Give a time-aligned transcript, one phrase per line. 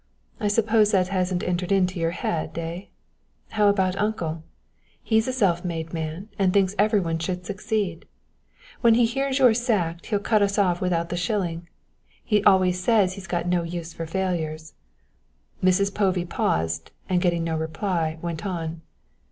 [0.39, 2.85] "I suppose that hasn't entered into your head, eh?
[3.49, 4.41] How about uncle?
[5.03, 8.07] he's a self made man and thinks everyone should succeed.
[8.79, 11.69] When he hears you're sacked he'll cut us off without the shilling.
[12.23, 14.73] He always says he's got no use for failures."
[15.63, 15.93] Mrs.
[15.93, 18.81] Povey paused, and getting no reply went on.